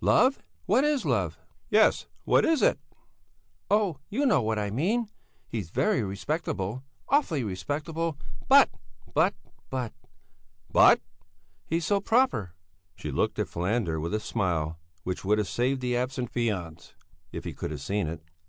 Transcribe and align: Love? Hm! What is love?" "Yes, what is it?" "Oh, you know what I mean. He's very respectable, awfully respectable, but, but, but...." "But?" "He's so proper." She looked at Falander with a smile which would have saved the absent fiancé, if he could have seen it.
Love? 0.03 0.37
Hm! 0.37 0.43
What 0.65 0.83
is 0.83 1.05
love?" 1.05 1.37
"Yes, 1.69 2.07
what 2.25 2.43
is 2.43 2.63
it?" 2.63 2.79
"Oh, 3.69 3.99
you 4.09 4.25
know 4.25 4.41
what 4.41 4.57
I 4.57 4.71
mean. 4.71 5.09
He's 5.47 5.69
very 5.69 6.01
respectable, 6.01 6.83
awfully 7.07 7.43
respectable, 7.43 8.17
but, 8.49 8.71
but, 9.13 9.35
but...." 9.69 9.93
"But?" 10.71 11.01
"He's 11.67 11.85
so 11.85 11.99
proper." 12.01 12.55
She 12.95 13.11
looked 13.11 13.37
at 13.37 13.47
Falander 13.47 13.99
with 14.01 14.15
a 14.15 14.19
smile 14.19 14.79
which 15.03 15.23
would 15.23 15.37
have 15.37 15.47
saved 15.47 15.81
the 15.81 15.95
absent 15.95 16.33
fiancé, 16.33 16.93
if 17.31 17.43
he 17.43 17.53
could 17.53 17.69
have 17.69 17.81
seen 17.81 18.07
it. 18.07 18.23